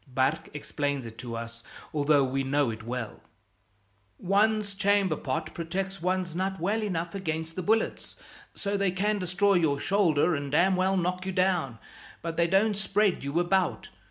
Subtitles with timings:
[0.07, 1.61] Barque explains it to us,
[1.93, 3.21] although we know it well:
[4.17, 8.15] "One's chamber pot protects one's nut well enough against the bullets.
[8.55, 11.77] So they can destroy your shoulder and damn well knock you down,
[12.23, 13.89] but they don't spread you about.